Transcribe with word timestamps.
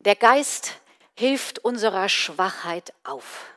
Der 0.00 0.16
Geist 0.16 0.80
hilft 1.14 1.58
unserer 1.58 2.08
Schwachheit 2.08 2.94
auf. 3.04 3.54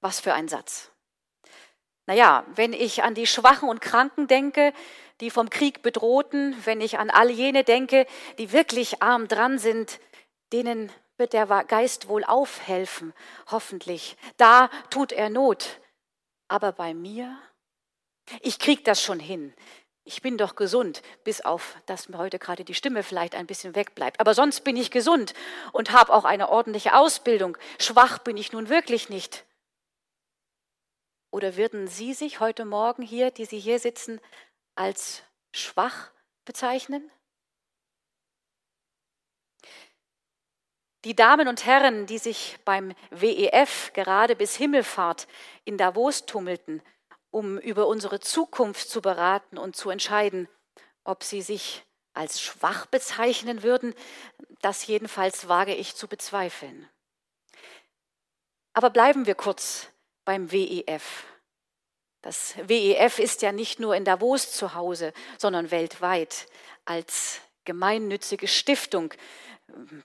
Was 0.00 0.20
für 0.20 0.34
ein 0.34 0.46
Satz. 0.46 0.92
Naja, 2.06 2.44
wenn 2.54 2.72
ich 2.72 3.02
an 3.02 3.14
die 3.14 3.26
Schwachen 3.26 3.68
und 3.68 3.80
Kranken 3.80 4.28
denke, 4.28 4.72
die 5.20 5.30
vom 5.30 5.50
Krieg 5.50 5.82
bedrohten, 5.82 6.54
wenn 6.64 6.80
ich 6.80 6.98
an 6.98 7.10
all 7.10 7.28
jene 7.30 7.64
denke, 7.64 8.06
die 8.38 8.52
wirklich 8.52 9.02
arm 9.02 9.26
dran 9.26 9.58
sind, 9.58 9.98
denen 10.52 10.92
wird 11.16 11.32
der 11.32 11.46
Geist 11.64 12.06
wohl 12.06 12.22
aufhelfen, 12.22 13.12
hoffentlich. 13.50 14.16
Da 14.36 14.68
tut 14.90 15.10
er 15.10 15.28
Not. 15.28 15.80
Aber 16.46 16.70
bei 16.70 16.94
mir? 16.94 17.36
Ich 18.42 18.60
krieg 18.60 18.84
das 18.84 19.02
schon 19.02 19.18
hin. 19.18 19.52
Ich 20.08 20.22
bin 20.22 20.38
doch 20.38 20.54
gesund, 20.54 21.02
bis 21.24 21.40
auf, 21.40 21.76
dass 21.86 22.08
mir 22.08 22.18
heute 22.18 22.38
gerade 22.38 22.64
die 22.64 22.74
Stimme 22.74 23.02
vielleicht 23.02 23.34
ein 23.34 23.48
bisschen 23.48 23.74
wegbleibt. 23.74 24.20
Aber 24.20 24.34
sonst 24.34 24.60
bin 24.60 24.76
ich 24.76 24.92
gesund 24.92 25.34
und 25.72 25.90
habe 25.90 26.12
auch 26.12 26.24
eine 26.24 26.48
ordentliche 26.48 26.94
Ausbildung. 26.94 27.58
Schwach 27.80 28.18
bin 28.18 28.36
ich 28.36 28.52
nun 28.52 28.68
wirklich 28.68 29.08
nicht. 29.08 29.44
Oder 31.32 31.56
würden 31.56 31.88
Sie 31.88 32.14
sich 32.14 32.38
heute 32.38 32.64
Morgen 32.64 33.02
hier, 33.02 33.32
die 33.32 33.46
Sie 33.46 33.58
hier 33.58 33.80
sitzen, 33.80 34.20
als 34.76 35.24
schwach 35.52 36.12
bezeichnen? 36.44 37.10
Die 41.04 41.16
Damen 41.16 41.48
und 41.48 41.66
Herren, 41.66 42.06
die 42.06 42.18
sich 42.18 42.58
beim 42.64 42.94
WEF 43.10 43.92
gerade 43.92 44.36
bis 44.36 44.54
Himmelfahrt 44.54 45.26
in 45.64 45.76
Davos 45.76 46.26
tummelten, 46.26 46.80
um 47.30 47.58
über 47.58 47.86
unsere 47.86 48.20
Zukunft 48.20 48.88
zu 48.88 49.00
beraten 49.02 49.58
und 49.58 49.76
zu 49.76 49.90
entscheiden, 49.90 50.48
ob 51.04 51.22
sie 51.22 51.42
sich 51.42 51.84
als 52.14 52.40
schwach 52.40 52.86
bezeichnen 52.86 53.62
würden, 53.62 53.94
das 54.62 54.86
jedenfalls 54.86 55.48
wage 55.48 55.74
ich 55.74 55.94
zu 55.94 56.08
bezweifeln. 56.08 56.88
Aber 58.72 58.90
bleiben 58.90 59.26
wir 59.26 59.34
kurz 59.34 59.88
beim 60.24 60.50
WEF. 60.50 61.24
Das 62.22 62.54
WEF 62.56 63.18
ist 63.18 63.42
ja 63.42 63.52
nicht 63.52 63.78
nur 63.78 63.94
in 63.94 64.04
Davos 64.04 64.52
zu 64.52 64.74
Hause, 64.74 65.12
sondern 65.38 65.70
weltweit 65.70 66.48
als 66.84 67.40
gemeinnützige 67.64 68.48
Stiftung 68.48 69.12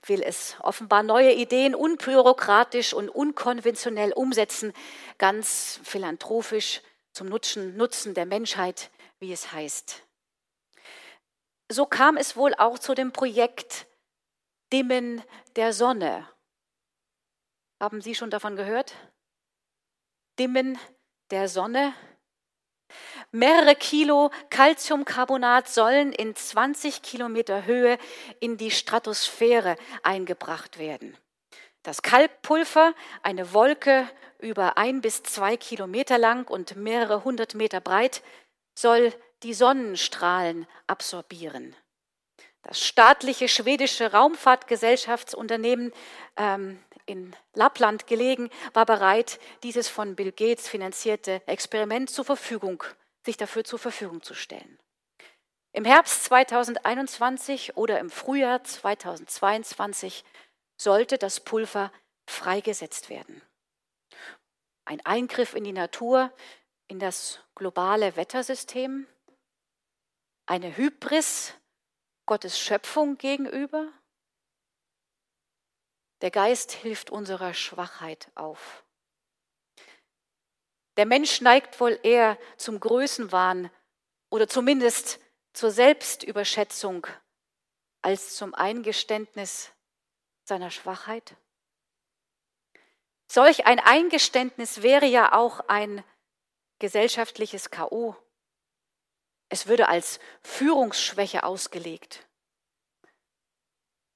will 0.06 0.22
es 0.22 0.56
offenbar 0.60 1.02
neue 1.02 1.32
Ideen 1.32 1.74
unbürokratisch 1.74 2.94
und 2.94 3.08
unkonventionell 3.08 4.12
umsetzen, 4.12 4.72
ganz 5.18 5.80
philanthropisch 5.84 6.82
zum 7.12 7.28
Nutzen, 7.28 7.76
Nutzen 7.76 8.14
der 8.14 8.26
Menschheit, 8.26 8.90
wie 9.18 9.32
es 9.32 9.52
heißt. 9.52 10.02
So 11.70 11.86
kam 11.86 12.16
es 12.16 12.36
wohl 12.36 12.54
auch 12.54 12.78
zu 12.78 12.94
dem 12.94 13.12
Projekt 13.12 13.86
Dimmen 14.72 15.22
der 15.56 15.72
Sonne. 15.72 16.28
Haben 17.80 18.00
Sie 18.00 18.14
schon 18.14 18.30
davon 18.30 18.56
gehört? 18.56 18.94
Dimmen 20.38 20.78
der 21.30 21.48
Sonne. 21.48 21.94
Mehrere 23.30 23.74
Kilo 23.74 24.30
Calciumcarbonat 24.50 25.68
sollen 25.68 26.12
in 26.12 26.34
20 26.34 27.02
Kilometer 27.02 27.64
Höhe 27.64 27.98
in 28.40 28.56
die 28.56 28.70
Stratosphäre 28.70 29.76
eingebracht 30.02 30.78
werden. 30.78 31.16
Das 31.82 32.02
Kalkpulver, 32.02 32.94
eine 33.22 33.52
Wolke 33.52 34.08
über 34.38 34.76
ein 34.76 35.00
bis 35.00 35.22
zwei 35.22 35.56
Kilometer 35.56 36.18
lang 36.18 36.48
und 36.48 36.76
mehrere 36.76 37.24
hundert 37.24 37.54
Meter 37.54 37.80
breit, 37.80 38.22
soll 38.78 39.12
die 39.42 39.54
Sonnenstrahlen 39.54 40.66
absorbieren. 40.86 41.74
Das 42.62 42.80
staatliche 42.80 43.48
schwedische 43.48 44.12
Raumfahrtgesellschaftsunternehmen 44.12 45.92
ähm, 46.36 46.78
in 47.06 47.34
Lappland 47.54 48.06
gelegen, 48.06 48.50
war 48.72 48.86
bereit, 48.86 49.40
dieses 49.64 49.88
von 49.88 50.14
Bill 50.14 50.30
Gates 50.30 50.68
finanzierte 50.68 51.42
Experiment 51.46 52.10
zur 52.10 52.24
Verfügung, 52.24 52.84
sich 53.26 53.36
dafür 53.36 53.64
zur 53.64 53.80
Verfügung 53.80 54.22
zu 54.22 54.34
stellen. 54.34 54.78
Im 55.72 55.84
Herbst 55.84 56.24
2021 56.24 57.76
oder 57.76 57.98
im 57.98 58.10
Frühjahr 58.10 58.62
2022 58.62 60.22
sollte 60.82 61.18
das 61.18 61.40
Pulver 61.40 61.92
freigesetzt 62.26 63.08
werden. 63.10 63.42
Ein 64.84 65.04
Eingriff 65.06 65.54
in 65.54 65.64
die 65.64 65.72
Natur, 65.72 66.32
in 66.88 66.98
das 66.98 67.40
globale 67.54 68.16
Wettersystem, 68.16 69.06
eine 70.46 70.76
Hybris 70.76 71.54
Gottes 72.26 72.58
Schöpfung 72.58 73.16
gegenüber, 73.16 73.92
der 76.20 76.30
Geist 76.30 76.72
hilft 76.72 77.10
unserer 77.10 77.52
Schwachheit 77.52 78.30
auf. 78.34 78.84
Der 80.96 81.06
Mensch 81.06 81.40
neigt 81.40 81.80
wohl 81.80 81.98
eher 82.02 82.38
zum 82.56 82.78
Größenwahn 82.78 83.70
oder 84.30 84.46
zumindest 84.46 85.20
zur 85.52 85.70
Selbstüberschätzung 85.70 87.06
als 88.02 88.36
zum 88.36 88.54
Eingeständnis 88.54 89.72
seiner 90.44 90.70
Schwachheit. 90.70 91.36
Solch 93.26 93.66
ein 93.66 93.80
Eingeständnis 93.80 94.82
wäre 94.82 95.06
ja 95.06 95.32
auch 95.32 95.60
ein 95.68 96.04
gesellschaftliches 96.78 97.70
KO. 97.70 98.16
Es 99.48 99.66
würde 99.66 99.88
als 99.88 100.20
Führungsschwäche 100.42 101.44
ausgelegt. 101.44 102.26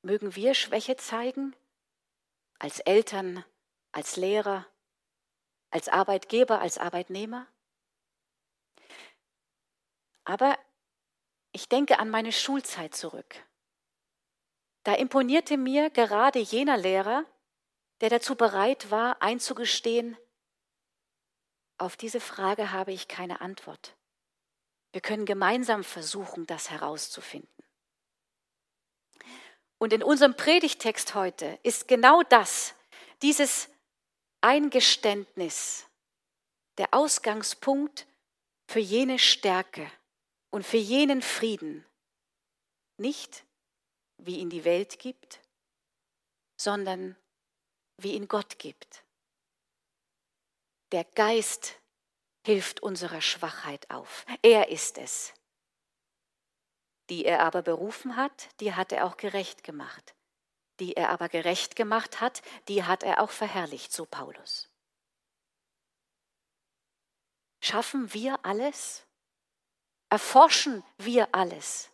Mögen 0.03 0.35
wir 0.35 0.55
Schwäche 0.55 0.97
zeigen? 0.97 1.55
als 2.59 2.81
Eltern, 2.81 3.45
als 3.93 4.17
Lehrer, 4.17 4.67
als 5.71 5.89
Arbeitgeber, 5.89 6.61
als 6.61 6.79
Arbeitnehmer. 6.79 7.47
Aber 10.25 10.59
ich 11.53 11.69
denke 11.69 11.99
an 11.99 12.11
meine 12.11 12.33
Schulzeit 12.33 12.95
zurück. 12.95 13.37
Da 14.87 14.95
imponierte 14.95 15.57
mir 15.57 15.91
gerade 15.91 16.39
jener 16.39 16.77
Lehrer, 16.77 17.25
der 18.01 18.09
dazu 18.09 18.37
bereit 18.37 18.89
war, 18.93 19.21
einzugestehen, 19.21 20.17
auf 21.77 21.97
diese 21.97 22.21
Frage 22.21 22.71
habe 22.71 22.93
ich 22.93 23.09
keine 23.09 23.41
Antwort. 23.41 23.97
Wir 24.93 25.01
können 25.01 25.27
gemeinsam 25.27 25.83
versuchen, 25.83 26.47
das 26.47 26.71
herauszufinden. 26.71 27.51
Und 29.79 29.93
in 29.93 30.05
unserem 30.05 30.37
Predigtext 30.37 31.17
heute 31.17 31.59
ist 31.65 31.89
genau 31.89 32.23
das, 32.23 32.73
dieses 33.23 33.69
Eingeständnis, 34.41 35.85
der 36.79 36.95
Ausgangspunkt 36.95 38.07
für 38.69 38.79
jene 38.79 39.19
Stärke 39.19 39.91
und 40.51 40.65
für 40.65 40.77
jenen 40.77 41.23
Frieden. 41.23 41.85
Nicht 42.99 43.46
wie 44.19 44.39
ihn 44.39 44.51
die 44.51 44.65
Welt 44.65 44.99
gibt, 44.99 45.41
sondern 46.57 47.17
wie 47.99 48.15
ihn 48.15 48.29
Gott 48.29 48.59
gibt. 48.59 49.05
Der 50.93 51.05
Geist 51.05 51.79
hilft 52.45 52.81
unserer 52.81 53.21
Schwachheit 53.21 53.91
auf. 53.91 54.25
Er 54.43 54.69
ist 54.69 54.99
es, 54.99 55.35
die 57.11 57.25
er 57.25 57.41
aber 57.41 57.63
berufen 57.63 58.17
hat, 58.17 58.49
die 58.61 58.75
hat 58.75 58.93
er 58.93 59.05
auch 59.05 59.17
gerecht 59.17 59.65
gemacht. 59.65 60.15
Die 60.79 60.95
er 60.95 61.09
aber 61.09 61.29
gerecht 61.29 61.75
gemacht 61.75 62.21
hat, 62.21 62.43
die 62.69 62.85
hat 62.85 63.03
er 63.03 63.23
auch 63.23 63.31
verherrlicht, 63.31 63.93
so 63.93 64.05
Paulus. 64.05 64.69
Schaffen 67.63 68.13
wir 68.13 68.45
alles? 68.45 69.07
Erforschen 70.11 70.85
wir 70.99 71.35
alles? 71.35 71.91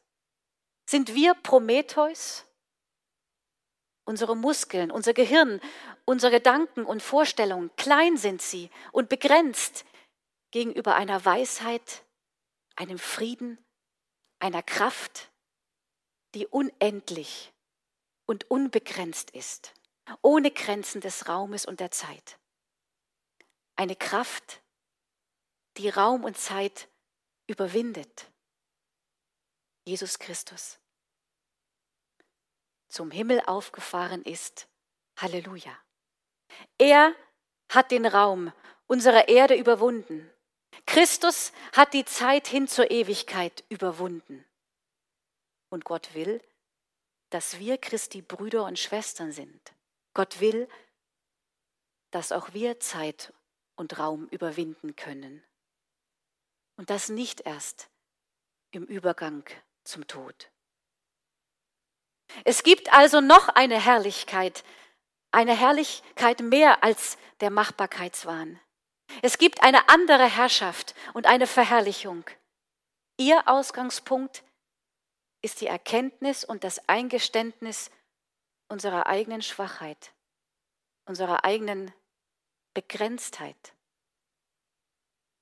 Sind 0.92 1.14
wir 1.14 1.32
Prometheus? 1.32 2.44
Unsere 4.04 4.36
Muskeln, 4.36 4.90
unser 4.90 5.14
Gehirn, 5.14 5.58
unsere 6.04 6.30
Gedanken 6.30 6.84
und 6.84 7.02
Vorstellungen, 7.02 7.74
klein 7.76 8.18
sind 8.18 8.42
sie 8.42 8.68
und 8.92 9.08
begrenzt 9.08 9.86
gegenüber 10.50 10.94
einer 10.94 11.24
Weisheit, 11.24 12.04
einem 12.76 12.98
Frieden, 12.98 13.56
einer 14.38 14.62
Kraft, 14.62 15.30
die 16.34 16.46
unendlich 16.46 17.54
und 18.26 18.50
unbegrenzt 18.50 19.30
ist, 19.30 19.72
ohne 20.20 20.50
Grenzen 20.50 21.00
des 21.00 21.26
Raumes 21.26 21.64
und 21.64 21.80
der 21.80 21.90
Zeit. 21.90 22.38
Eine 23.76 23.96
Kraft, 23.96 24.60
die 25.78 25.88
Raum 25.88 26.22
und 26.22 26.36
Zeit 26.36 26.90
überwindet. 27.46 28.30
Jesus 29.86 30.18
Christus 30.18 30.81
zum 32.92 33.10
Himmel 33.10 33.40
aufgefahren 33.46 34.22
ist. 34.22 34.68
Halleluja. 35.16 35.76
Er 36.78 37.14
hat 37.70 37.90
den 37.90 38.06
Raum 38.06 38.52
unserer 38.86 39.28
Erde 39.28 39.54
überwunden. 39.54 40.30
Christus 40.86 41.52
hat 41.72 41.94
die 41.94 42.04
Zeit 42.04 42.46
hin 42.46 42.68
zur 42.68 42.90
Ewigkeit 42.90 43.64
überwunden. 43.70 44.44
Und 45.70 45.84
Gott 45.84 46.14
will, 46.14 46.42
dass 47.30 47.58
wir 47.58 47.78
Christi 47.78 48.20
Brüder 48.20 48.64
und 48.64 48.78
Schwestern 48.78 49.32
sind. 49.32 49.74
Gott 50.12 50.40
will, 50.40 50.68
dass 52.10 52.30
auch 52.30 52.52
wir 52.52 52.78
Zeit 52.78 53.32
und 53.74 53.98
Raum 53.98 54.28
überwinden 54.28 54.96
können. 54.96 55.42
Und 56.76 56.90
das 56.90 57.08
nicht 57.08 57.40
erst 57.40 57.88
im 58.70 58.84
Übergang 58.84 59.44
zum 59.84 60.06
Tod. 60.06 60.51
Es 62.44 62.62
gibt 62.62 62.92
also 62.92 63.20
noch 63.20 63.48
eine 63.48 63.80
Herrlichkeit, 63.80 64.64
eine 65.30 65.56
Herrlichkeit 65.56 66.40
mehr 66.40 66.82
als 66.82 67.16
der 67.40 67.50
Machbarkeitswahn. 67.50 68.60
Es 69.20 69.38
gibt 69.38 69.62
eine 69.62 69.88
andere 69.88 70.24
Herrschaft 70.24 70.94
und 71.12 71.26
eine 71.26 71.46
Verherrlichung. 71.46 72.24
Ihr 73.18 73.46
Ausgangspunkt 73.46 74.42
ist 75.42 75.60
die 75.60 75.66
Erkenntnis 75.66 76.44
und 76.44 76.64
das 76.64 76.88
Eingeständnis 76.88 77.90
unserer 78.68 79.06
eigenen 79.06 79.42
Schwachheit, 79.42 80.12
unserer 81.04 81.44
eigenen 81.44 81.92
Begrenztheit. 82.74 83.74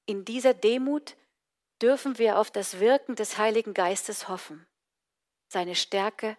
In 0.06 0.24
dieser 0.24 0.54
Demut 0.54 1.16
dürfen 1.80 2.18
wir 2.18 2.38
auf 2.38 2.50
das 2.50 2.80
Wirken 2.80 3.14
des 3.14 3.38
Heiligen 3.38 3.74
Geistes 3.74 4.28
hoffen, 4.28 4.66
seine 5.48 5.76
Stärke, 5.76 6.36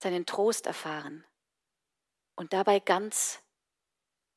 seinen 0.00 0.26
Trost 0.26 0.66
erfahren 0.66 1.24
und 2.34 2.52
dabei 2.52 2.80
ganz 2.80 3.40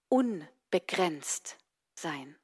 unbegrenzt 0.09 1.57
sein. 1.95 2.37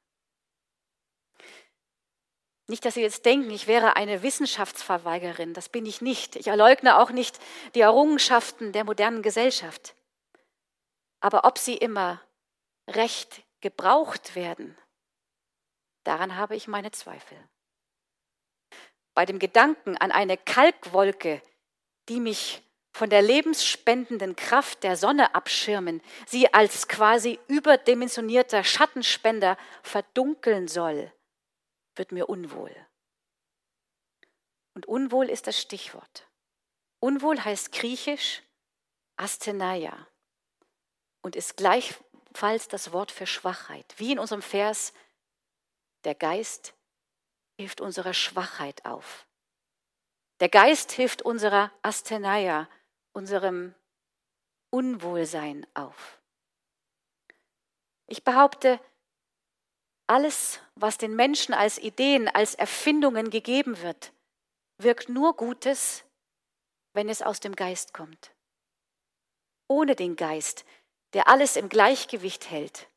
Nicht, 2.66 2.84
dass 2.84 2.94
Sie 2.94 3.02
jetzt 3.02 3.26
denken, 3.26 3.50
ich 3.50 3.66
wäre 3.66 3.96
eine 3.96 4.22
Wissenschaftsverweigerin, 4.22 5.54
das 5.54 5.68
bin 5.68 5.86
ich 5.86 6.00
nicht. 6.00 6.36
Ich 6.36 6.46
erleugne 6.46 6.98
auch 6.98 7.10
nicht 7.10 7.40
die 7.74 7.80
Errungenschaften 7.80 8.72
der 8.72 8.84
modernen 8.84 9.22
Gesellschaft. 9.22 9.94
Aber 11.18 11.44
ob 11.44 11.58
sie 11.58 11.76
immer 11.76 12.22
recht 12.88 13.42
gebraucht 13.60 14.34
werden, 14.36 14.78
daran 16.04 16.36
habe 16.36 16.56
ich 16.56 16.68
meine 16.68 16.92
Zweifel. 16.92 17.36
Bei 19.14 19.26
dem 19.26 19.38
Gedanken 19.38 19.96
an 19.96 20.12
eine 20.12 20.38
Kalkwolke, 20.38 21.42
die 22.08 22.20
mich 22.20 22.62
von 22.92 23.10
der 23.10 23.22
lebensspendenden 23.22 24.36
Kraft 24.36 24.82
der 24.82 24.96
Sonne 24.96 25.34
abschirmen, 25.34 26.02
sie 26.26 26.52
als 26.52 26.88
quasi 26.88 27.38
überdimensionierter 27.48 28.64
Schattenspender 28.64 29.56
verdunkeln 29.82 30.68
soll, 30.68 31.12
wird 31.94 32.12
mir 32.12 32.28
unwohl. 32.28 32.74
Und 34.74 34.86
unwohl 34.86 35.28
ist 35.28 35.46
das 35.46 35.60
Stichwort. 35.60 36.28
Unwohl 37.00 37.42
heißt 37.42 37.72
griechisch 37.72 38.42
Asthenaia 39.16 40.06
und 41.22 41.36
ist 41.36 41.56
gleichfalls 41.56 42.68
das 42.68 42.92
Wort 42.92 43.10
für 43.10 43.26
Schwachheit. 43.26 43.94
Wie 43.98 44.12
in 44.12 44.18
unserem 44.18 44.42
Vers, 44.42 44.92
der 46.04 46.14
Geist 46.14 46.74
hilft 47.58 47.80
unserer 47.80 48.14
Schwachheit 48.14 48.84
auf. 48.84 49.26
Der 50.40 50.48
Geist 50.48 50.92
hilft 50.92 51.20
unserer 51.20 51.70
Asthenaia, 51.82 52.68
unserem 53.12 53.74
Unwohlsein 54.70 55.66
auf. 55.74 56.20
Ich 58.06 58.24
behaupte, 58.24 58.80
alles, 60.06 60.60
was 60.74 60.98
den 60.98 61.14
Menschen 61.14 61.54
als 61.54 61.78
Ideen, 61.78 62.28
als 62.28 62.56
Erfindungen 62.56 63.30
gegeben 63.30 63.80
wird, 63.80 64.12
wirkt 64.78 65.08
nur 65.08 65.36
Gutes, 65.36 66.04
wenn 66.92 67.08
es 67.08 67.22
aus 67.22 67.38
dem 67.38 67.54
Geist 67.54 67.92
kommt. 67.94 68.32
Ohne 69.68 69.94
den 69.94 70.16
Geist, 70.16 70.64
der 71.12 71.28
alles 71.28 71.56
im 71.56 71.68
Gleichgewicht 71.68 72.50
hält, 72.50 72.88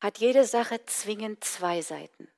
hat 0.00 0.18
jede 0.18 0.44
Sache 0.44 0.84
zwingend 0.86 1.44
zwei 1.44 1.82
Seiten. 1.82 2.28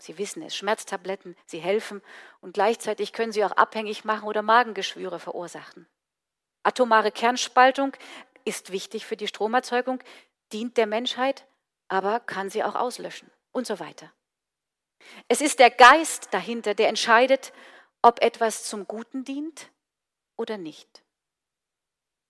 Sie 0.00 0.16
wissen 0.16 0.42
es, 0.42 0.56
Schmerztabletten, 0.56 1.36
sie 1.46 1.58
helfen 1.58 2.02
und 2.40 2.54
gleichzeitig 2.54 3.12
können 3.12 3.32
sie 3.32 3.44
auch 3.44 3.52
abhängig 3.52 4.04
machen 4.04 4.28
oder 4.28 4.42
Magengeschwüre 4.42 5.18
verursachen. 5.18 5.88
Atomare 6.62 7.10
Kernspaltung 7.10 7.96
ist 8.44 8.70
wichtig 8.70 9.06
für 9.06 9.16
die 9.16 9.26
Stromerzeugung, 9.26 10.02
dient 10.52 10.76
der 10.76 10.86
Menschheit, 10.86 11.46
aber 11.88 12.20
kann 12.20 12.48
sie 12.48 12.62
auch 12.62 12.76
auslöschen 12.76 13.30
und 13.52 13.66
so 13.66 13.80
weiter. 13.80 14.12
Es 15.26 15.40
ist 15.40 15.58
der 15.58 15.70
Geist 15.70 16.28
dahinter, 16.32 16.74
der 16.74 16.88
entscheidet, 16.88 17.52
ob 18.02 18.22
etwas 18.22 18.64
zum 18.64 18.86
Guten 18.86 19.24
dient 19.24 19.70
oder 20.36 20.58
nicht. 20.58 21.02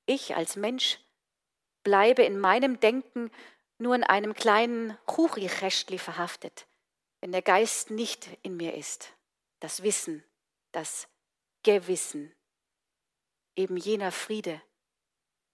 Ich 0.07 0.35
als 0.37 0.57
Mensch 0.57 1.01
bleibe 1.83 2.23
in 2.23 2.39
meinem 2.39 2.81
Denken 2.81 3.31
nur 3.77 3.95
in 3.95 4.05
einem 4.05 4.35
kleinen 4.35 4.97
Churi-Rechtli 5.07 5.99
verhaftet 5.99 6.67
wenn 7.21 7.33
der 7.33 7.43
Geist 7.43 7.91
nicht 7.91 8.29
in 8.43 8.57
mir 8.57 8.75
ist, 8.75 9.13
das 9.61 9.83
Wissen, 9.83 10.25
das 10.73 11.09
Gewissen, 11.63 12.33
eben 13.57 13.77
jener 13.77 14.13
Friede, 14.13 14.61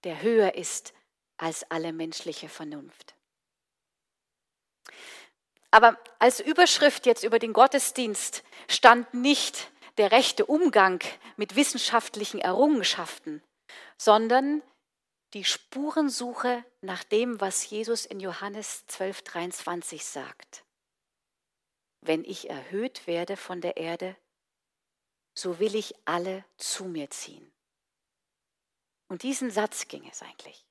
der 0.03 0.21
höher 0.21 0.55
ist 0.55 0.93
als 1.37 1.69
alle 1.71 1.91
menschliche 1.91 2.49
Vernunft. 2.49 3.15
Aber 5.71 5.99
als 6.19 6.39
Überschrift 6.39 7.05
jetzt 7.05 7.23
über 7.23 7.39
den 7.39 7.51
Gottesdienst 7.51 8.43
stand 8.69 9.13
nicht 9.13 9.71
der 9.97 10.11
rechte 10.11 10.45
Umgang 10.45 11.03
mit 11.35 11.55
wissenschaftlichen 11.55 12.39
Errungenschaften, 12.39 13.41
sondern 13.97 14.61
die 15.33 15.43
Spurensuche 15.43 16.63
nach 16.81 17.03
dem, 17.03 17.41
was 17.41 17.69
Jesus 17.69 18.05
in 18.05 18.19
Johannes 18.19 18.85
12, 18.87 19.23
23 19.23 20.05
sagt 20.05 20.64
wenn 22.07 22.23
ich 22.23 22.49
erhöht 22.49 23.07
werde 23.07 23.37
von 23.37 23.61
der 23.61 23.77
Erde, 23.77 24.15
so 25.33 25.59
will 25.59 25.75
ich 25.75 25.95
alle 26.05 26.45
zu 26.57 26.85
mir 26.85 27.09
ziehen. 27.09 27.51
Und 29.07 29.23
diesen 29.23 29.51
Satz 29.51 29.87
ging 29.87 30.07
es 30.09 30.21
eigentlich. 30.21 30.65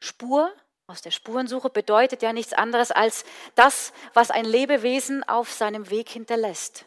Spur 0.00 0.54
aus 0.86 1.00
der 1.00 1.10
Spurensuche 1.10 1.70
bedeutet 1.70 2.22
ja 2.22 2.32
nichts 2.32 2.52
anderes 2.52 2.90
als 2.90 3.24
das, 3.54 3.92
was 4.12 4.30
ein 4.30 4.44
Lebewesen 4.44 5.24
auf 5.24 5.50
seinem 5.50 5.88
Weg 5.90 6.08
hinterlässt. 6.10 6.86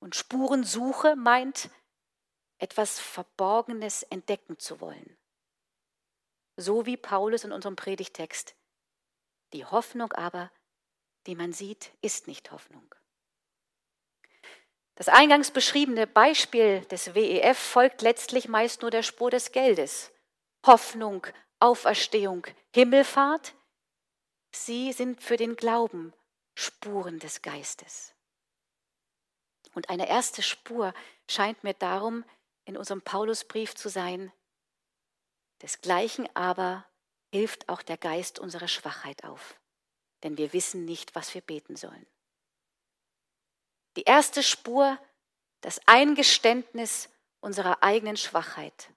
Und 0.00 0.14
Spurensuche 0.14 1.16
meint, 1.16 1.70
etwas 2.58 2.98
Verborgenes 2.98 4.02
entdecken 4.04 4.58
zu 4.58 4.80
wollen. 4.80 5.16
So 6.56 6.86
wie 6.86 6.96
Paulus 6.96 7.44
in 7.44 7.52
unserem 7.52 7.76
Predigtext. 7.76 8.54
Die 9.52 9.66
Hoffnung 9.66 10.12
aber 10.14 10.50
die 11.26 11.34
man 11.34 11.52
sieht, 11.52 11.90
ist 12.00 12.26
nicht 12.26 12.50
Hoffnung. 12.52 12.94
Das 14.94 15.08
eingangs 15.08 15.50
beschriebene 15.50 16.06
Beispiel 16.06 16.80
des 16.86 17.14
WEF 17.14 17.58
folgt 17.58 18.00
letztlich 18.00 18.48
meist 18.48 18.80
nur 18.80 18.90
der 18.90 19.02
Spur 19.02 19.30
des 19.30 19.52
Geldes. 19.52 20.10
Hoffnung, 20.64 21.26
Auferstehung, 21.60 22.46
Himmelfahrt, 22.74 23.54
sie 24.52 24.92
sind 24.92 25.22
für 25.22 25.36
den 25.36 25.56
Glauben 25.56 26.14
Spuren 26.54 27.18
des 27.18 27.42
Geistes. 27.42 28.14
Und 29.74 29.90
eine 29.90 30.08
erste 30.08 30.42
Spur 30.42 30.94
scheint 31.28 31.62
mir 31.62 31.74
darum 31.74 32.24
in 32.64 32.78
unserem 32.78 33.02
Paulusbrief 33.02 33.74
zu 33.74 33.90
sein, 33.90 34.32
desgleichen 35.60 36.26
aber 36.34 36.86
hilft 37.30 37.68
auch 37.68 37.82
der 37.82 37.98
Geist 37.98 38.38
unserer 38.38 38.68
Schwachheit 38.68 39.24
auf 39.24 39.60
denn 40.22 40.38
wir 40.38 40.52
wissen 40.52 40.84
nicht, 40.84 41.14
was 41.14 41.34
wir 41.34 41.40
beten 41.40 41.76
sollen. 41.76 42.06
Die 43.96 44.02
erste 44.02 44.42
Spur, 44.42 44.98
das 45.60 45.80
Eingeständnis 45.86 47.08
unserer 47.40 47.82
eigenen 47.82 48.16
Schwachheit, 48.16 48.90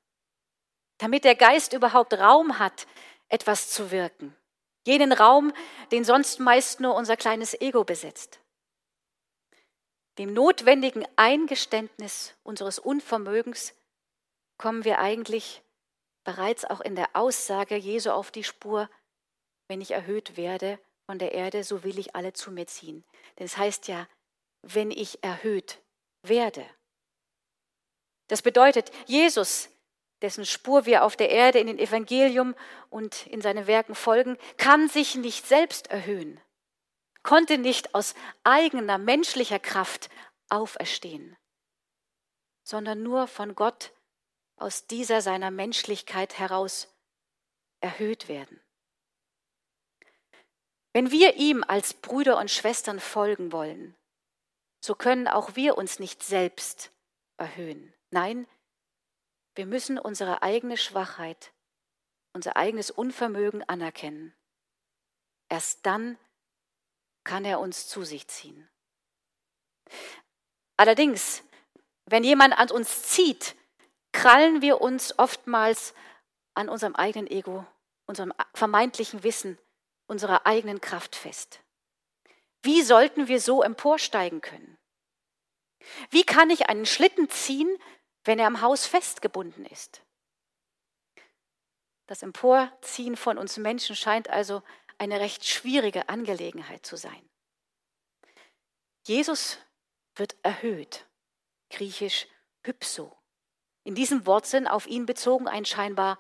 damit 0.98 1.24
der 1.24 1.36
Geist 1.36 1.74
überhaupt 1.74 2.14
Raum 2.14 2.60
hat, 2.60 2.88
etwas 3.30 3.70
zu 3.70 3.92
wirken. 3.92 4.36
Jenen 4.86 5.12
Raum, 5.12 5.54
den 5.92 6.04
sonst 6.04 6.40
meist 6.40 6.80
nur 6.80 6.96
unser 6.96 7.16
kleines 7.16 7.60
Ego 7.60 7.84
besetzt. 7.84 8.40
Dem 10.18 10.34
notwendigen 10.34 11.08
Eingeständnis 11.16 12.34
unseres 12.44 12.80
Unvermögens 12.80 13.74
kommen 14.58 14.84
wir 14.84 15.00
eigentlich 15.00 15.62
bereits 16.24 16.66
auch 16.66 16.82
in 16.82 16.96
der 16.96 17.16
Aussage 17.16 17.76
Jesu 17.76 18.12
auf 18.12 18.30
die 18.32 18.44
Spur, 18.44 18.90
wenn 19.68 19.80
ich 19.80 19.92
erhöht 19.92 20.36
werde, 20.36 20.80
von 21.10 21.18
der 21.18 21.32
Erde, 21.32 21.64
so 21.64 21.84
will 21.84 21.98
ich 21.98 22.16
alle 22.16 22.34
zu 22.34 22.52
mir 22.52 22.68
ziehen. 22.68 23.04
Denn 23.40 23.46
es 23.48 23.58
heißt 23.58 23.88
ja, 23.88 24.08
wenn 24.62 24.92
ich 24.92 25.24
erhöht 25.24 25.82
werde. 26.22 26.64
Das 28.28 28.44
bedeutet, 28.44 28.92
Jesus, 29.08 29.72
dessen 30.22 30.46
Spur 30.46 30.86
wir 30.86 31.04
auf 31.04 31.16
der 31.16 31.32
Erde 31.32 31.58
in 31.58 31.66
den 31.66 31.80
Evangelium 31.80 32.54
und 32.92 33.26
in 33.26 33.42
seinen 33.42 33.66
Werken 33.66 33.96
folgen, 33.96 34.38
kann 34.58 34.88
sich 34.88 35.16
nicht 35.16 35.48
selbst 35.48 35.88
erhöhen, 35.88 36.40
konnte 37.24 37.58
nicht 37.58 37.96
aus 37.96 38.14
eigener 38.44 39.00
menschlicher 39.00 39.58
Kraft 39.58 40.12
auferstehen, 40.50 41.36
sondern 42.62 43.02
nur 43.02 43.26
von 43.26 43.56
Gott 43.56 43.94
aus 44.58 44.86
dieser 44.86 45.24
seiner 45.24 45.50
Menschlichkeit 45.50 46.38
heraus 46.38 46.88
erhöht 47.82 48.28
werden. 48.28 48.62
Wenn 51.00 51.12
wir 51.12 51.38
ihm 51.38 51.64
als 51.66 51.94
Brüder 51.94 52.38
und 52.38 52.52
Schwestern 52.52 53.00
folgen 53.00 53.54
wollen, 53.54 53.96
so 54.84 54.96
können 54.96 55.30
auch 55.30 55.56
wir 55.56 55.78
uns 55.78 55.98
nicht 55.98 56.24
selbst 56.24 56.92
erhöhen. 57.38 57.94
Nein, 58.12 58.46
wir 59.56 59.66
müssen 59.66 59.98
unsere 59.98 60.44
eigene 60.44 60.76
Schwachheit, 60.76 61.54
unser 62.34 62.58
eigenes 62.58 62.92
Unvermögen 62.92 63.64
anerkennen. 63.64 64.36
Erst 65.48 65.86
dann 65.86 66.18
kann 67.24 67.46
er 67.46 67.62
uns 67.62 67.88
zu 67.88 68.04
sich 68.04 68.28
ziehen. 68.28 68.70
Allerdings, 70.76 71.44
wenn 72.08 72.26
jemand 72.26 72.60
an 72.60 72.72
uns 72.72 73.04
zieht, 73.04 73.56
krallen 74.12 74.62
wir 74.62 74.82
uns 74.82 75.18
oftmals 75.18 75.94
an 76.56 76.68
unserem 76.68 76.98
eigenen 76.98 77.32
Ego, 77.32 77.66
unserem 78.06 78.34
vermeintlichen 78.54 79.24
Wissen, 79.24 79.58
unserer 80.10 80.46
eigenen 80.46 80.82
Kraft 80.82 81.16
fest. 81.16 81.62
Wie 82.62 82.82
sollten 82.82 83.28
wir 83.28 83.40
so 83.40 83.62
emporsteigen 83.64 84.42
können? 84.42 84.78
Wie 86.10 86.24
kann 86.24 86.50
ich 86.50 86.68
einen 86.68 86.86
Schlitten 86.86 87.30
ziehen, 87.30 87.70
wenn 88.24 88.40
er 88.40 88.48
am 88.48 88.62
Haus 88.62 88.86
festgebunden 88.86 89.66
ist? 89.66 90.02
Das 92.08 92.24
Emporziehen 92.24 93.16
von 93.16 93.38
uns 93.38 93.58
Menschen 93.58 93.96
scheint 93.96 94.30
also 94.30 94.64
eine 94.98 95.20
recht 95.20 95.46
schwierige 95.46 96.10
Angelegenheit 96.10 96.86
zu 96.86 96.98
sein. 96.98 97.30
Jesus 99.06 99.58
wird 100.16 100.36
erhöht, 100.44 101.06
griechisch 101.70 102.28
hypso. 102.64 103.16
In 103.84 103.96
diesem 103.96 104.26
Wortsinn 104.26 104.68
auf 104.68 104.88
ihn 104.88 105.06
bezogen 105.06 105.48
ein 105.48 105.66
scheinbar 105.66 106.20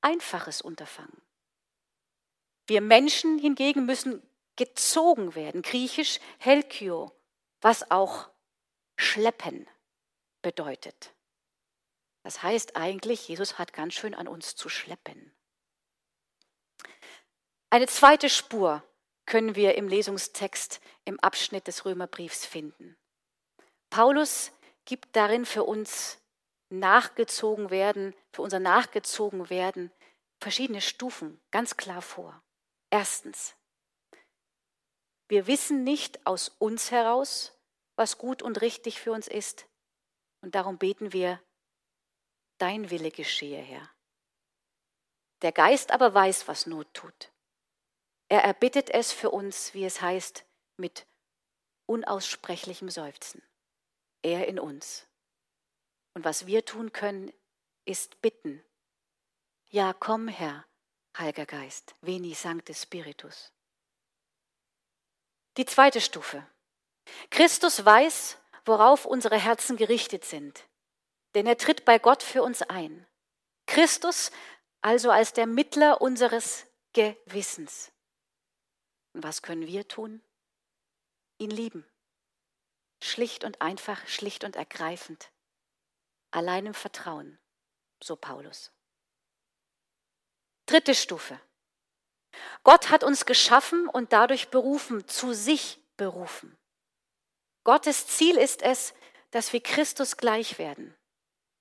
einfaches 0.00 0.62
Unterfangen. 0.62 1.19
Wir 2.70 2.80
Menschen 2.80 3.36
hingegen 3.40 3.84
müssen 3.84 4.22
gezogen 4.54 5.34
werden, 5.34 5.60
griechisch 5.60 6.20
helkio, 6.38 7.10
was 7.60 7.90
auch 7.90 8.30
schleppen 8.94 9.68
bedeutet. 10.40 11.12
Das 12.22 12.44
heißt 12.44 12.76
eigentlich, 12.76 13.26
Jesus 13.26 13.58
hat 13.58 13.72
ganz 13.72 13.94
schön 13.94 14.14
an 14.14 14.28
uns 14.28 14.54
zu 14.54 14.68
schleppen. 14.68 15.34
Eine 17.70 17.88
zweite 17.88 18.30
Spur 18.30 18.84
können 19.26 19.56
wir 19.56 19.74
im 19.74 19.88
Lesungstext 19.88 20.80
im 21.04 21.18
Abschnitt 21.18 21.66
des 21.66 21.84
Römerbriefs 21.84 22.46
finden. 22.46 22.96
Paulus 23.90 24.52
gibt 24.84 25.16
darin 25.16 25.44
für 25.44 25.64
uns 25.64 26.18
nachgezogen 26.68 27.70
werden, 27.70 28.14
für 28.32 28.42
unser 28.42 28.60
nachgezogen 28.60 29.50
werden, 29.50 29.90
verschiedene 30.38 30.80
Stufen 30.80 31.40
ganz 31.50 31.76
klar 31.76 32.00
vor. 32.00 32.40
Erstens, 32.90 33.54
wir 35.28 35.46
wissen 35.46 35.84
nicht 35.84 36.26
aus 36.26 36.48
uns 36.58 36.90
heraus, 36.90 37.56
was 37.96 38.18
gut 38.18 38.42
und 38.42 38.60
richtig 38.60 39.00
für 39.00 39.12
uns 39.12 39.28
ist. 39.28 39.66
Und 40.42 40.56
darum 40.56 40.76
beten 40.78 41.12
wir, 41.12 41.40
dein 42.58 42.90
Wille 42.90 43.10
geschehe, 43.10 43.60
Herr. 43.60 43.88
Der 45.42 45.52
Geist 45.52 45.92
aber 45.92 46.12
weiß, 46.12 46.48
was 46.48 46.66
Not 46.66 46.92
tut. 46.92 47.32
Er 48.28 48.42
erbittet 48.42 48.90
es 48.90 49.12
für 49.12 49.30
uns, 49.30 49.72
wie 49.72 49.84
es 49.84 50.00
heißt, 50.00 50.44
mit 50.76 51.06
unaussprechlichem 51.86 52.90
Seufzen. 52.90 53.42
Er 54.22 54.48
in 54.48 54.58
uns. 54.58 55.06
Und 56.14 56.24
was 56.24 56.46
wir 56.46 56.64
tun 56.64 56.92
können, 56.92 57.32
ist 57.84 58.20
bitten. 58.20 58.64
Ja, 59.68 59.92
komm, 59.92 60.28
Herr, 60.28 60.66
Heiliger 61.20 61.44
Geist, 61.44 61.94
veni 62.00 62.32
sancte 62.34 62.72
Spiritus. 62.72 63.52
Die 65.58 65.66
zweite 65.66 66.00
Stufe. 66.00 66.46
Christus 67.28 67.84
weiß, 67.84 68.38
worauf 68.64 69.04
unsere 69.04 69.38
Herzen 69.38 69.76
gerichtet 69.76 70.24
sind, 70.24 70.64
denn 71.34 71.46
er 71.46 71.58
tritt 71.58 71.84
bei 71.84 71.98
Gott 71.98 72.22
für 72.22 72.42
uns 72.42 72.62
ein. 72.62 73.06
Christus 73.66 74.30
also 74.80 75.10
als 75.10 75.34
der 75.34 75.46
Mittler 75.46 76.00
unseres 76.00 76.66
Gewissens. 76.94 77.92
Und 79.12 79.22
was 79.22 79.42
können 79.42 79.66
wir 79.66 79.86
tun? 79.88 80.22
Ihn 81.38 81.50
lieben. 81.50 81.86
Schlicht 83.02 83.44
und 83.44 83.60
einfach, 83.60 84.06
schlicht 84.08 84.42
und 84.44 84.56
ergreifend. 84.56 85.30
Allein 86.30 86.66
im 86.66 86.74
Vertrauen, 86.74 87.38
so 88.02 88.16
Paulus. 88.16 88.72
Dritte 90.70 90.94
Stufe. 90.94 91.40
Gott 92.62 92.90
hat 92.90 93.02
uns 93.02 93.26
geschaffen 93.26 93.88
und 93.88 94.12
dadurch 94.12 94.50
berufen, 94.50 95.08
zu 95.08 95.32
sich 95.32 95.80
berufen. 95.96 96.56
Gottes 97.64 98.06
Ziel 98.06 98.36
ist 98.36 98.62
es, 98.62 98.94
dass 99.32 99.52
wir 99.52 99.60
Christus 99.60 100.16
gleich 100.16 100.60
werden. 100.60 100.96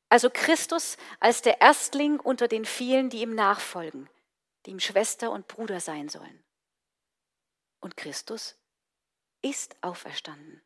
Also 0.09 0.29
Christus 0.29 0.95
als 1.19 1.41
der 1.41 1.59
Erstling 1.59 2.19
unter 2.19 2.47
den 2.47 2.65
vielen, 2.65 3.09
die 3.09 3.21
ihm 3.23 3.33
nachfolgen, 3.33 4.07
die 4.67 4.71
ihm 4.71 4.79
Schwester 4.79 5.31
und 5.31 5.47
Bruder 5.47 5.79
sein 5.79 6.07
sollen. 6.07 6.43
Und 7.79 7.97
Christus 7.97 8.57
ist 9.41 9.75
auferstanden. 9.81 10.61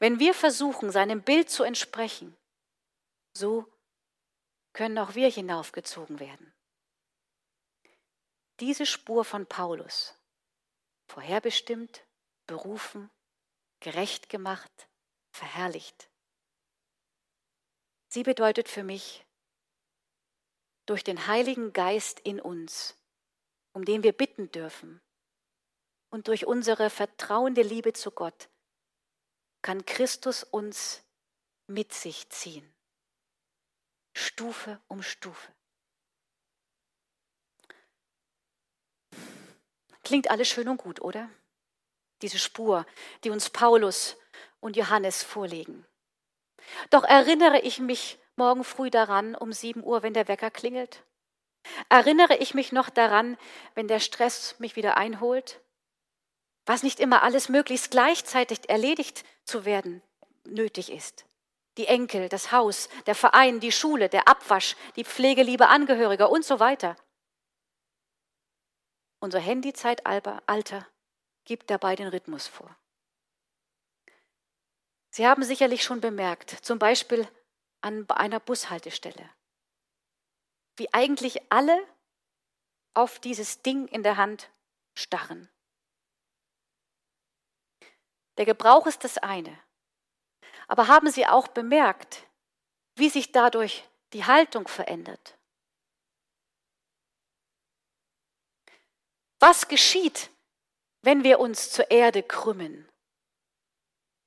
Wenn 0.00 0.18
wir 0.18 0.34
versuchen, 0.34 0.90
seinem 0.90 1.22
Bild 1.22 1.48
zu 1.48 1.62
entsprechen, 1.62 2.36
so 3.32 3.64
können 4.74 4.98
auch 4.98 5.14
wir 5.14 5.30
hinaufgezogen 5.30 6.20
werden. 6.20 6.52
Diese 8.60 8.86
Spur 8.86 9.24
von 9.24 9.46
Paulus, 9.46 10.14
vorherbestimmt, 11.08 12.06
berufen, 12.46 13.10
gerecht 13.80 14.30
gemacht, 14.30 14.88
verherrlicht, 15.30 16.08
sie 18.08 18.22
bedeutet 18.22 18.68
für 18.68 18.82
mich, 18.82 19.26
durch 20.86 21.04
den 21.04 21.26
Heiligen 21.26 21.72
Geist 21.72 22.20
in 22.20 22.40
uns, 22.40 22.96
um 23.72 23.84
den 23.84 24.02
wir 24.02 24.12
bitten 24.12 24.50
dürfen, 24.52 25.02
und 26.10 26.28
durch 26.28 26.46
unsere 26.46 26.88
vertrauende 26.88 27.62
Liebe 27.62 27.92
zu 27.92 28.10
Gott, 28.10 28.48
kann 29.60 29.84
Christus 29.84 30.44
uns 30.44 31.02
mit 31.66 31.92
sich 31.92 32.30
ziehen. 32.30 32.72
Stufe 34.14 34.80
um 34.88 35.02
Stufe. 35.02 35.55
Klingt 40.06 40.30
alles 40.30 40.46
schön 40.46 40.68
und 40.68 40.76
gut, 40.76 41.00
oder? 41.00 41.28
Diese 42.22 42.38
Spur, 42.38 42.86
die 43.24 43.30
uns 43.30 43.50
Paulus 43.50 44.16
und 44.60 44.76
Johannes 44.76 45.24
vorlegen. 45.24 45.84
Doch 46.90 47.02
erinnere 47.02 47.58
ich 47.62 47.80
mich 47.80 48.16
morgen 48.36 48.62
früh 48.62 48.88
daran, 48.88 49.34
um 49.34 49.52
7 49.52 49.82
Uhr, 49.82 50.04
wenn 50.04 50.14
der 50.14 50.28
Wecker 50.28 50.52
klingelt? 50.52 51.02
Erinnere 51.88 52.36
ich 52.36 52.54
mich 52.54 52.70
noch 52.70 52.88
daran, 52.88 53.36
wenn 53.74 53.88
der 53.88 53.98
Stress 53.98 54.54
mich 54.60 54.76
wieder 54.76 54.96
einholt? 54.96 55.60
Was 56.66 56.84
nicht 56.84 57.00
immer 57.00 57.24
alles 57.24 57.48
möglichst 57.48 57.90
gleichzeitig 57.90 58.68
erledigt 58.68 59.24
zu 59.42 59.64
werden 59.64 60.02
nötig 60.44 60.92
ist 60.92 61.26
die 61.76 61.86
Enkel, 61.86 62.28
das 62.28 62.52
Haus, 62.52 62.88
der 63.06 63.14
Verein, 63.14 63.60
die 63.60 63.72
Schule, 63.72 64.08
der 64.08 64.28
Abwasch, 64.28 64.76
die 64.96 65.04
Pflegeliebe 65.04 65.68
Angehöriger 65.68 66.30
und 66.30 66.44
so 66.44 66.58
weiter. 66.58 66.96
Unser 69.26 69.40
Handyzeitalter 69.40 70.86
gibt 71.44 71.68
dabei 71.68 71.96
den 71.96 72.06
Rhythmus 72.06 72.46
vor. 72.46 72.76
Sie 75.10 75.26
haben 75.26 75.42
sicherlich 75.42 75.82
schon 75.82 76.00
bemerkt, 76.00 76.50
zum 76.64 76.78
Beispiel 76.78 77.26
an 77.80 78.08
einer 78.08 78.38
Bushaltestelle, 78.38 79.28
wie 80.76 80.94
eigentlich 80.94 81.40
alle 81.50 81.76
auf 82.94 83.18
dieses 83.18 83.62
Ding 83.62 83.88
in 83.88 84.04
der 84.04 84.16
Hand 84.16 84.48
starren. 84.96 85.50
Der 88.38 88.44
Gebrauch 88.44 88.86
ist 88.86 89.02
das 89.02 89.18
eine. 89.18 89.58
Aber 90.68 90.86
haben 90.86 91.10
Sie 91.10 91.26
auch 91.26 91.48
bemerkt, 91.48 92.28
wie 92.94 93.08
sich 93.08 93.32
dadurch 93.32 93.88
die 94.12 94.24
Haltung 94.24 94.68
verändert? 94.68 95.36
Was 99.38 99.68
geschieht, 99.68 100.30
wenn 101.02 101.24
wir 101.24 101.40
uns 101.40 101.70
zur 101.70 101.90
Erde 101.90 102.22
krümmen? 102.22 102.88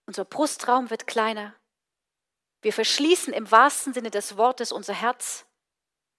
Unser 0.06 0.25
Brustraum 0.25 0.89
wird 0.89 1.08
kleiner. 1.08 1.56
Wir 2.62 2.74
verschließen 2.74 3.34
im 3.34 3.50
wahrsten 3.51 3.94
Sinne 3.94 4.12
des 4.12 4.38
Wortes 4.38 4.72
unser 4.72 4.94
Herz. 4.94 5.46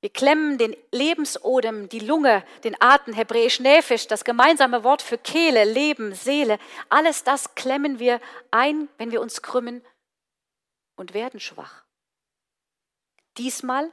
Wir 0.01 0.11
klemmen 0.11 0.57
den 0.57 0.75
Lebensodem, 0.93 1.89
die 1.91 1.99
Lunge, 1.99 2.45
den 2.65 2.81
Atem, 2.81 3.13
hebräisch 3.13 3.61
Nephisch, 3.61 4.07
das 4.07 4.25
gemeinsame 4.25 4.83
Wort 4.83 5.03
für 5.03 5.19
Kehle, 5.19 5.65
Leben, 5.65 6.15
Seele. 6.15 6.59
Alles 6.89 7.23
das 7.23 7.55
klemmen 7.55 7.99
wir 7.99 8.21
ein, 8.51 8.89
wenn 8.97 9.11
wir 9.11 9.21
uns 9.21 9.43
krümmen 9.43 9.85
und 10.97 11.13
werden 11.13 11.39
schwach. 11.39 11.85
Diesmal 13.37 13.93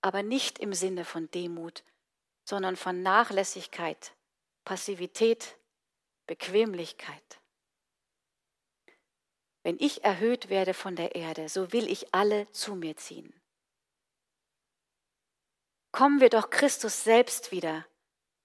aber 0.00 0.22
nicht 0.22 0.58
im 0.58 0.72
Sinne 0.72 1.04
von 1.04 1.30
Demut, 1.30 1.84
sondern 2.44 2.76
von 2.76 3.02
Nachlässigkeit, 3.02 4.14
Passivität, 4.64 5.56
Bequemlichkeit. 6.26 7.40
Wenn 9.62 9.76
ich 9.78 10.04
erhöht 10.04 10.48
werde 10.48 10.74
von 10.74 10.96
der 10.96 11.14
Erde, 11.14 11.48
so 11.48 11.72
will 11.72 11.88
ich 11.88 12.14
alle 12.14 12.50
zu 12.52 12.74
mir 12.74 12.96
ziehen. 12.96 13.34
Kommen 15.92 16.20
wir 16.20 16.30
doch 16.30 16.50
Christus 16.50 17.04
selbst 17.04 17.52
wieder 17.52 17.86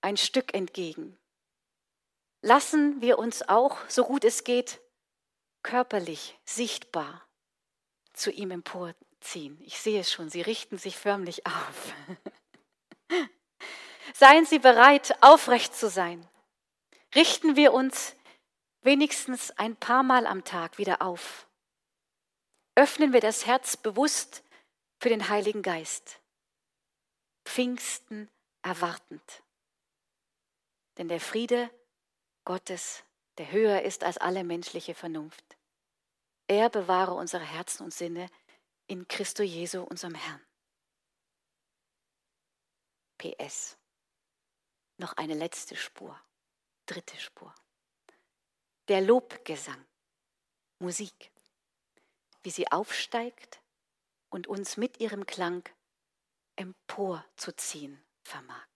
ein 0.01 0.17
Stück 0.17 0.53
entgegen. 0.53 1.17
Lassen 2.41 3.01
wir 3.01 3.17
uns 3.17 3.47
auch, 3.47 3.77
so 3.87 4.03
gut 4.03 4.23
es 4.23 4.43
geht, 4.43 4.81
körperlich 5.63 6.37
sichtbar 6.45 7.27
zu 8.13 8.31
ihm 8.31 8.51
emporziehen. 8.51 9.59
Ich 9.61 9.79
sehe 9.79 9.99
es 9.99 10.11
schon, 10.11 10.29
Sie 10.29 10.41
richten 10.41 10.77
sich 10.77 10.97
förmlich 10.97 11.45
auf. 11.47 11.93
Seien 14.17 14.45
Sie 14.45 14.59
bereit, 14.59 15.21
aufrecht 15.21 15.75
zu 15.75 15.89
sein. 15.89 16.25
Richten 17.15 17.57
wir 17.57 17.73
uns 17.73 18.15
wenigstens 18.79 19.51
ein 19.51 19.75
paar 19.75 20.03
Mal 20.03 20.25
am 20.25 20.45
Tag 20.45 20.77
wieder 20.77 21.01
auf. 21.01 21.49
Öffnen 22.75 23.11
wir 23.11 23.19
das 23.19 23.45
Herz 23.45 23.75
bewusst 23.75 24.41
für 25.01 25.09
den 25.09 25.27
Heiligen 25.27 25.61
Geist. 25.61 26.21
Pfingsten 27.43 28.31
erwartend. 28.61 29.43
Denn 30.97 31.09
der 31.09 31.19
Friede 31.19 31.69
Gottes, 32.45 33.03
der 33.37 33.51
höher 33.51 33.81
ist 33.81 34.05
als 34.05 34.17
alle 34.17 34.45
menschliche 34.45 34.95
Vernunft, 34.95 35.57
er 36.47 36.69
bewahre 36.69 37.15
unsere 37.15 37.43
Herzen 37.43 37.83
und 37.83 37.93
Sinne 37.93 38.29
in 38.87 39.09
Christo 39.09 39.43
Jesu, 39.43 39.83
unserem 39.83 40.15
Herrn. 40.15 40.41
PS. 43.17 43.77
Noch 44.97 45.13
eine 45.13 45.33
letzte 45.33 45.75
Spur, 45.75 46.19
dritte 46.85 47.17
Spur. 47.19 47.53
Der 48.87 49.01
Lobgesang, 49.01 49.83
Musik, 50.79 51.31
wie 52.43 52.51
sie 52.51 52.71
aufsteigt 52.71 53.61
und 54.29 54.47
uns 54.47 54.77
mit 54.77 54.99
ihrem 54.99 55.25
Klang 55.25 55.63
emporzuziehen 56.55 58.03
vermag. 58.23 58.74